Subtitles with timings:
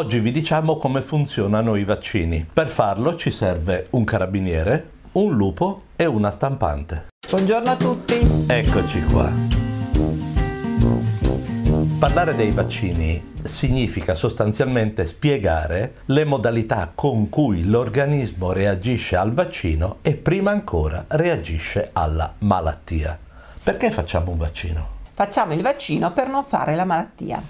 [0.00, 2.48] Oggi vi diciamo come funzionano i vaccini.
[2.50, 7.08] Per farlo ci serve un carabiniere, un lupo e una stampante.
[7.28, 8.46] Buongiorno a tutti.
[8.46, 9.30] Eccoci qua.
[11.98, 20.14] Parlare dei vaccini significa sostanzialmente spiegare le modalità con cui l'organismo reagisce al vaccino e
[20.14, 23.18] prima ancora reagisce alla malattia.
[23.62, 24.88] Perché facciamo un vaccino?
[25.12, 27.42] Facciamo il vaccino per non fare la malattia.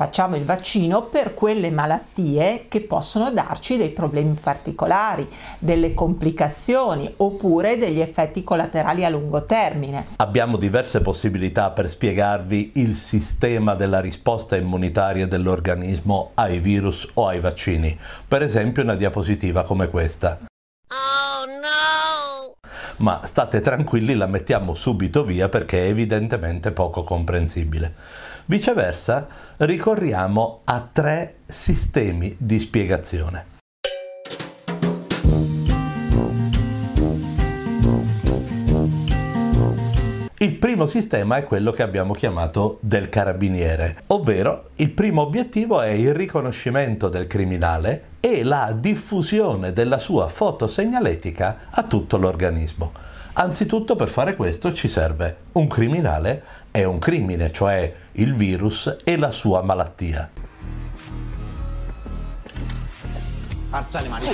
[0.00, 7.76] Facciamo il vaccino per quelle malattie che possono darci dei problemi particolari, delle complicazioni oppure
[7.76, 10.06] degli effetti collaterali a lungo termine.
[10.16, 17.40] Abbiamo diverse possibilità per spiegarvi il sistema della risposta immunitaria dell'organismo ai virus o ai
[17.40, 17.94] vaccini.
[18.26, 20.38] Per esempio una diapositiva come questa.
[20.88, 22.54] Oh no!
[22.96, 27.94] Ma state tranquilli, la mettiamo subito via perché è evidentemente poco comprensibile.
[28.50, 29.28] Viceversa,
[29.58, 33.46] ricorriamo a tre sistemi di spiegazione.
[40.38, 45.90] Il primo sistema è quello che abbiamo chiamato del carabiniere, ovvero il primo obiettivo è
[45.90, 52.90] il riconoscimento del criminale e la diffusione della sua fotosegnaletica a tutto l'organismo.
[53.32, 59.16] Anzitutto per fare questo ci serve un criminale e un crimine, cioè il virus e
[59.16, 60.30] la sua malattia.
[63.70, 64.26] Alza le mani,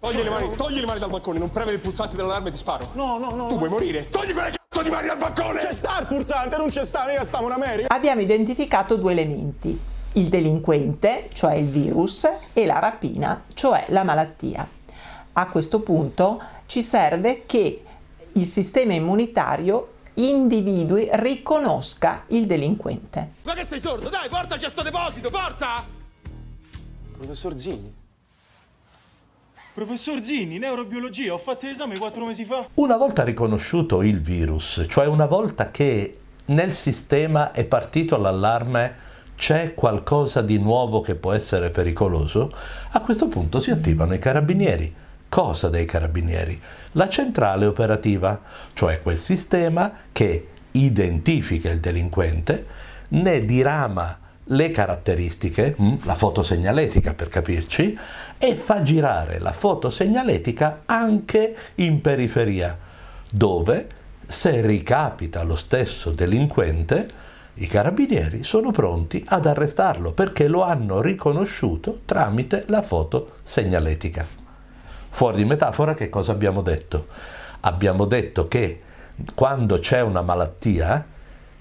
[0.00, 2.58] Togli le mani, togli le mani dal balcone, non premere il pulsante dell'allarme e ti
[2.58, 2.90] sparo.
[2.94, 3.46] No, no, no.
[3.46, 4.08] Tu vuoi morire?
[4.08, 5.60] Togli quelle cazzo di mani dal balcone!
[5.60, 7.94] C'è sta il pulsante, non c'è sta, mica stiamo in America.
[7.94, 9.78] Abbiamo identificato due elementi,
[10.14, 14.68] il delinquente, cioè il virus, e la rapina, cioè la malattia.
[15.32, 17.82] A questo punto ci serve che
[18.32, 23.32] il sistema immunitario individui, riconosca il delinquente.
[23.42, 24.08] Ma che sei sordo?
[24.08, 25.84] Dai, portaci a sto deposito, forza!
[27.16, 27.94] Professor Zini.
[29.72, 32.66] Professor Zini, neurobiologia, ho fatto l'esame quattro mesi fa.
[32.74, 39.04] Una volta riconosciuto il virus, cioè una volta che nel sistema è partito l'allarme
[39.36, 42.50] c'è qualcosa di nuovo che può essere pericoloso,
[42.92, 44.94] a questo punto si attivano i carabinieri.
[45.28, 46.60] Cosa dei carabinieri?
[46.92, 48.40] La centrale operativa,
[48.72, 52.66] cioè quel sistema che identifica il delinquente,
[53.08, 54.18] ne dirama
[54.50, 57.98] le caratteristiche, mm, la fotosegnaletica per capirci,
[58.38, 62.78] e fa girare la fotosegnaletica anche in periferia,
[63.30, 63.88] dove
[64.26, 72.00] se ricapita lo stesso delinquente, i carabinieri sono pronti ad arrestarlo perché lo hanno riconosciuto
[72.04, 74.45] tramite la fotosegnaletica.
[75.16, 77.06] Fuori di metafora che cosa abbiamo detto?
[77.60, 78.82] Abbiamo detto che
[79.34, 81.06] quando c'è una malattia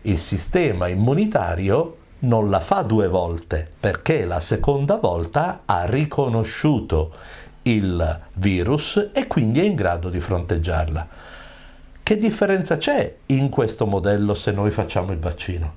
[0.02, 7.14] il sistema immunitario non la fa due volte perché la seconda volta ha riconosciuto
[7.62, 11.08] il virus e quindi è in grado di fronteggiarla.
[12.04, 15.74] Che differenza c'è in questo modello se noi facciamo il vaccino?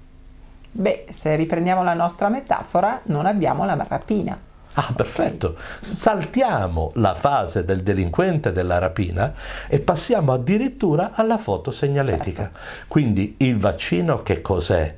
[0.72, 4.47] Beh, se riprendiamo la nostra metafora, non abbiamo la rapina.
[4.74, 5.56] Ah, perfetto.
[5.80, 9.34] Saltiamo la fase del delinquente della rapina
[9.66, 12.42] e passiamo addirittura alla fotosegnaletica.
[12.42, 12.58] Certo.
[12.86, 14.96] Quindi il vaccino che cos'è?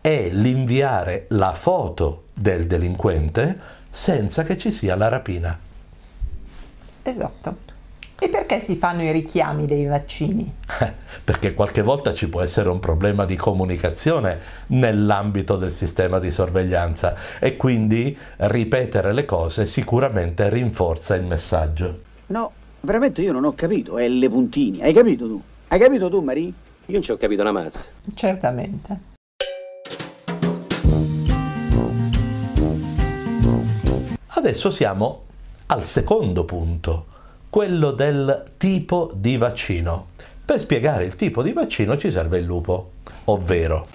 [0.00, 5.58] È l'inviare la foto del delinquente senza che ci sia la rapina.
[7.02, 7.71] Esatto.
[8.42, 10.52] Perché si fanno i richiami dei vaccini?
[10.80, 10.92] Eh,
[11.22, 17.14] perché qualche volta ci può essere un problema di comunicazione nell'ambito del sistema di sorveglianza
[17.38, 22.00] e quindi ripetere le cose sicuramente rinforza il messaggio.
[22.26, 24.82] No, veramente io non ho capito, è le puntini.
[24.82, 25.40] Hai capito tu?
[25.68, 26.46] Hai capito tu, Marie?
[26.46, 26.52] Io
[26.94, 27.90] non ci ho capito una mazza.
[28.12, 29.00] Certamente.
[34.26, 35.22] Adesso siamo
[35.66, 37.06] al secondo punto
[37.52, 40.06] quello del tipo di vaccino.
[40.42, 42.92] Per spiegare il tipo di vaccino ci serve il lupo,
[43.26, 43.88] ovvero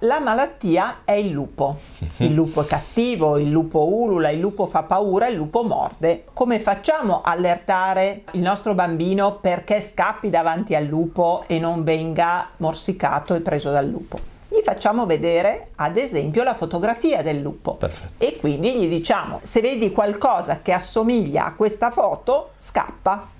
[0.00, 1.78] La malattia è il lupo.
[2.20, 6.24] Il lupo è cattivo, il lupo ulula, il lupo fa paura, il lupo morde.
[6.34, 12.50] Come facciamo a allertare il nostro bambino perché scappi davanti al lupo e non venga
[12.58, 14.37] morsicato e preso dal lupo?
[14.48, 17.74] Gli facciamo vedere ad esempio la fotografia del lupo.
[17.74, 18.24] Perfetto.
[18.24, 23.36] e quindi gli diciamo se vedi qualcosa che assomiglia a questa foto scappa.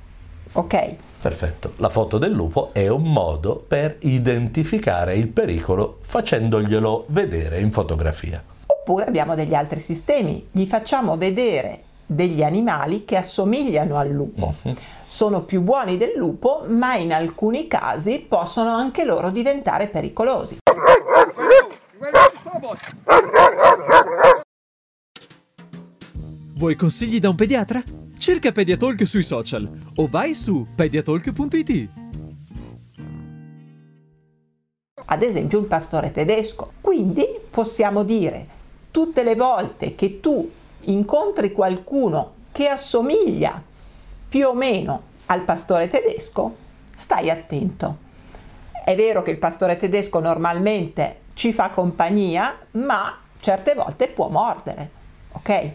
[0.53, 0.97] Ok?
[1.21, 1.73] Perfetto.
[1.77, 8.43] La foto del lupo è un modo per identificare il pericolo facendoglielo vedere in fotografia.
[8.65, 10.49] Oppure abbiamo degli altri sistemi.
[10.51, 14.55] Gli facciamo vedere degli animali che assomigliano al lupo.
[14.65, 14.77] Mm-hmm.
[15.05, 20.59] sono più buoni del lupo ma in alcuni casi possono anche loro diventare pericolosi
[26.55, 27.83] Vuoi consigli da un pediatra?
[28.19, 31.89] Cerca Pediatalk sui social o vai su pediatalk.it.
[35.05, 36.73] Ad esempio un pastore tedesco.
[36.81, 38.47] Quindi possiamo dire
[38.91, 40.51] tutte le volte che tu
[40.83, 43.63] incontri qualcuno che assomiglia
[44.29, 46.57] più o meno al pastore tedesco,
[46.93, 48.07] stai attento.
[48.85, 54.91] È vero che il pastore tedesco normalmente ci fa compagnia, ma certe volte può mordere,
[55.31, 55.71] ok?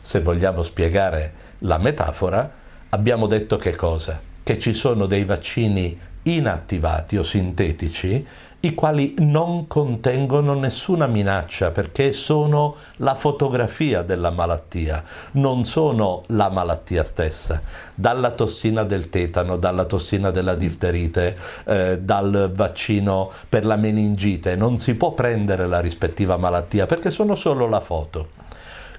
[0.00, 2.50] Se vogliamo spiegare la metafora,
[2.88, 4.18] abbiamo detto che cosa?
[4.42, 8.26] Che ci sono dei vaccini inattivati o sintetici
[8.60, 16.50] i quali non contengono nessuna minaccia perché sono la fotografia della malattia, non sono la
[16.50, 17.62] malattia stessa.
[17.94, 24.78] Dalla tossina del tetano, dalla tossina della difterite, eh, dal vaccino per la meningite, non
[24.78, 28.30] si può prendere la rispettiva malattia perché sono solo la foto.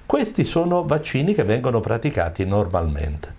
[0.06, 3.36] Questi sono vaccini che vengono praticati normalmente.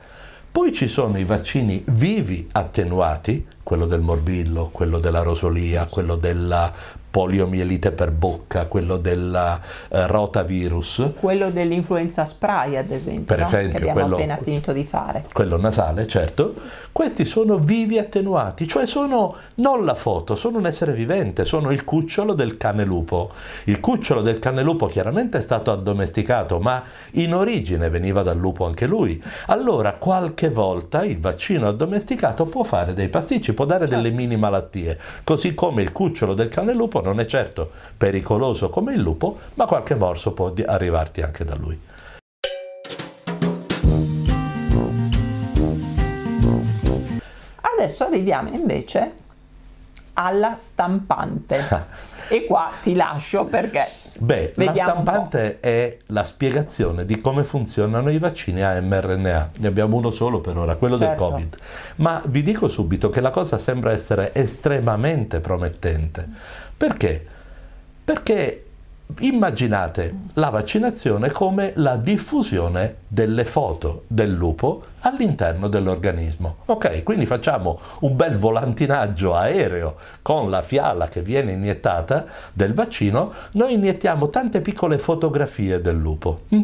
[0.52, 6.72] Poi ci sono i vaccini vivi attenuati, quello del morbillo, quello della rosolia, quello della
[7.12, 9.60] poliomielite per bocca, quello del
[9.90, 11.10] eh, rotavirus.
[11.20, 13.46] Quello dell'influenza spray, ad esempio, Per no?
[13.48, 15.26] esempio, che abbiamo quello- appena finito di fare.
[15.34, 16.54] quello nasale, certo,
[16.94, 21.84] questi sono vivi attenuati, cioè sono non la foto, sono un essere vivente, sono il
[21.84, 23.30] cucciolo del cane lupo.
[23.66, 26.82] Il cucciolo del cane lupo chiaramente è stato addomesticato, ma
[27.12, 29.22] in origine veniva dal lupo anche lui.
[29.48, 34.98] Allora, qualche volta il vaccino addomesticato può fare dei pasticci, può dare delle mini malattie,
[35.24, 39.66] così come il cucciolo del cane lupo non è certo pericoloso come il lupo, ma
[39.66, 41.80] qualche morso può arrivarti anche da lui.
[47.62, 49.12] Adesso arriviamo invece
[50.14, 51.90] alla stampante.
[52.30, 53.88] e qua ti lascio perché
[54.20, 55.12] Beh, la Vediamo po'.
[55.12, 59.52] stampante è la spiegazione di come funzionano i vaccini a mRNA.
[59.58, 61.24] Ne abbiamo uno solo per ora, quello Certo.
[61.24, 61.58] del Covid.
[61.98, 66.28] Ma vi dico subito che la cosa sembra essere estremamente promettente.
[66.76, 67.26] Perché?
[68.04, 68.66] Perché
[69.20, 76.58] immaginate la vaccinazione come la diffusione delle foto del lupo all'interno dell'organismo.
[76.66, 83.34] Ok, quindi facciamo un bel volantinaggio aereo con la fiala che viene iniettata del vaccino,
[83.52, 86.42] noi iniettiamo tante piccole fotografie del lupo.
[86.54, 86.62] Mm?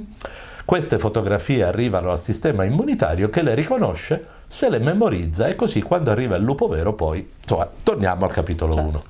[0.65, 6.11] Queste fotografie arrivano al sistema immunitario che le riconosce, se le memorizza e così quando
[6.11, 9.03] arriva il lupo vero poi, insomma, torniamo al capitolo 1.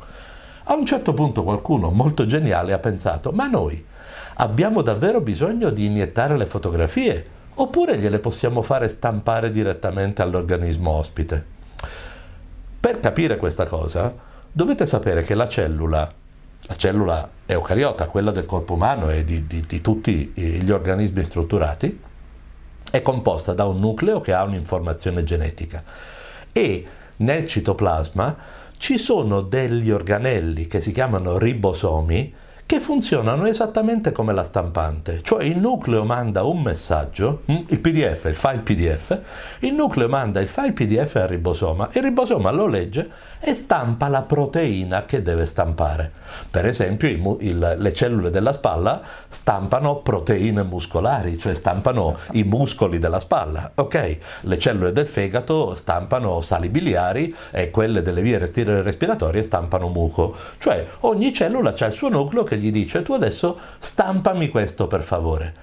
[0.69, 3.81] A un certo punto qualcuno molto geniale ha pensato, ma noi
[4.36, 7.25] abbiamo davvero bisogno di iniettare le fotografie
[7.56, 11.46] oppure gliele possiamo fare stampare direttamente all'organismo ospite?
[12.81, 14.14] Per capire questa cosa
[14.52, 16.12] dovete sapere che la cellula,
[16.60, 22.02] la cellula eucariota, quella del corpo umano e di, di- di tutti gli organismi strutturati,
[22.92, 25.81] è composta da un nucleo che ha un'informazione genetica
[26.52, 26.86] e
[27.16, 32.33] nel citoplasma ci sono degli organelli che si chiamano ribosomi
[32.68, 38.25] che funzionano esattamente come la stampante, cioè il nucleo manda un messaggio, mm, il PDF,
[38.25, 39.18] il file PDF,
[39.60, 43.10] il nucleo manda il file PDF al ribosoma, il ribosoma lo legge
[43.40, 46.12] e stampa la proteina che deve stampare.
[46.52, 52.44] Per esempio i mu- il- le cellule della spalla stampano proteine muscolari, cioè stampano i
[52.44, 54.18] muscoli della spalla, ok?
[54.42, 60.36] Le cellule del fegato stampano sali biliari e quelle delle vie respiratorie stampano muco.
[60.57, 65.04] Cioè ogni cellula ha il suo nucleo che gli dice tu adesso stampami questo per
[65.04, 65.54] favore.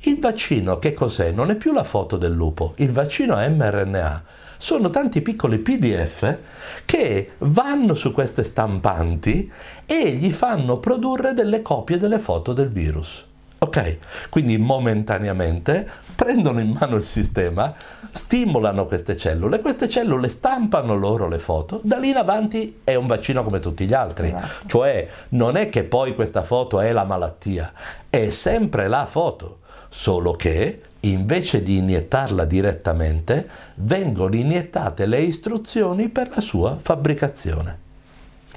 [0.00, 1.30] Il vaccino che cos'è?
[1.30, 4.22] Non è più la foto del lupo, il vaccino è mRNA.
[4.56, 6.36] Sono tanti piccoli PDF
[6.84, 9.50] che vanno su queste stampanti
[9.86, 13.28] e gli fanno produrre delle copie delle foto del virus.
[13.62, 13.98] Ok?
[14.30, 21.38] Quindi momentaneamente prendono in mano il sistema, stimolano queste cellule, queste cellule stampano loro le
[21.38, 24.28] foto, da lì in avanti è un vaccino come tutti gli altri.
[24.28, 24.66] Esatto.
[24.66, 27.70] Cioè non è che poi questa foto è la malattia,
[28.08, 36.30] è sempre la foto, solo che invece di iniettarla direttamente vengono iniettate le istruzioni per
[36.34, 37.88] la sua fabbricazione.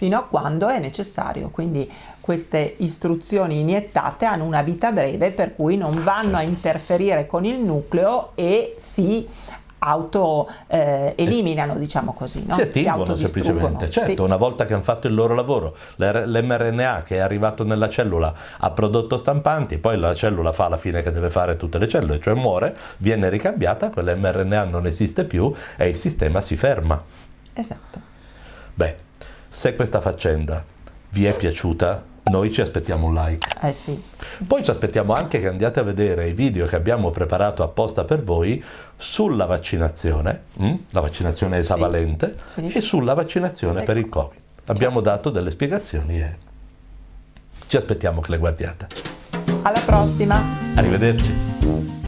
[0.03, 1.50] Fino a quando è necessario.
[1.50, 7.45] Quindi queste istruzioni iniettate hanno una vita breve per cui non vanno a interferire con
[7.45, 9.25] il nucleo e si
[9.79, 12.55] auto eh, eliminano, diciamo così, no?
[12.55, 13.45] si estinguono autodistruggono.
[13.50, 13.89] semplicemente.
[13.89, 14.19] Certo, Sì.
[14.22, 18.72] una volta che hanno fatto il loro lavoro, l'mRNA che è arrivato nella cellula ha
[18.72, 22.33] prodotto stampanti, poi la cellula fa la fine che deve fare tutte le cellule, cioè
[22.33, 27.01] muore, viene ricambiata, quell'mRNA non esiste più e il sistema si ferma.
[27.53, 28.00] Esatto.
[28.74, 29.02] Beh,
[29.53, 30.65] se questa faccenda
[31.12, 33.48] vi è piaciuta, noi ci aspettiamo un like.
[33.62, 34.01] Eh sì.
[34.48, 38.24] Poi ci aspettiamo anche che andiate a vedere i video che abbiamo preparato apposta per
[38.24, 38.62] voi
[38.98, 40.74] sulla vaccinazione, mm?
[40.89, 42.65] la vaccinazione esavalente, Sì.
[42.65, 43.86] e sulla vaccinazione Ecco.
[43.86, 44.39] per il Covid.
[44.65, 46.38] Abbiamo dato delle spiegazioni e
[47.67, 48.88] ci aspettiamo che le guardiate.
[49.62, 50.41] Alla prossima!
[50.74, 52.01] Arrivederci.